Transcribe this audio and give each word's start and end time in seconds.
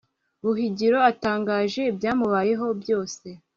buhigiro 0.43 0.97
atangaje 1.11 1.79
ibyamubayeho 1.91 2.65
byose 2.81 3.27